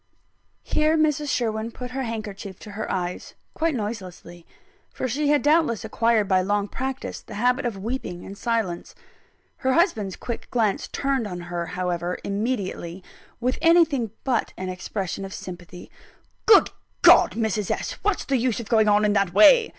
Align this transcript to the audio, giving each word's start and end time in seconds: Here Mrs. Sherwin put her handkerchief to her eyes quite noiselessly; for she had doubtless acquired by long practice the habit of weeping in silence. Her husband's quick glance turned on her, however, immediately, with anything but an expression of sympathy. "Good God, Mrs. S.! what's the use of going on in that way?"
Here 0.63 0.97
Mrs. 0.97 1.29
Sherwin 1.29 1.69
put 1.69 1.91
her 1.91 2.01
handkerchief 2.01 2.57
to 2.61 2.71
her 2.71 2.91
eyes 2.91 3.35
quite 3.53 3.75
noiselessly; 3.75 4.47
for 4.91 5.07
she 5.07 5.27
had 5.27 5.43
doubtless 5.43 5.85
acquired 5.85 6.27
by 6.27 6.41
long 6.41 6.67
practice 6.67 7.21
the 7.21 7.35
habit 7.35 7.67
of 7.67 7.77
weeping 7.77 8.23
in 8.23 8.33
silence. 8.33 8.95
Her 9.57 9.73
husband's 9.73 10.15
quick 10.15 10.49
glance 10.49 10.87
turned 10.87 11.27
on 11.27 11.39
her, 11.41 11.67
however, 11.77 12.17
immediately, 12.23 13.03
with 13.39 13.59
anything 13.61 14.09
but 14.23 14.53
an 14.57 14.69
expression 14.69 15.23
of 15.23 15.35
sympathy. 15.35 15.91
"Good 16.47 16.71
God, 17.03 17.33
Mrs. 17.33 17.69
S.! 17.69 17.91
what's 18.01 18.25
the 18.25 18.37
use 18.37 18.59
of 18.59 18.69
going 18.69 18.87
on 18.87 19.05
in 19.05 19.13
that 19.13 19.35
way?" 19.35 19.69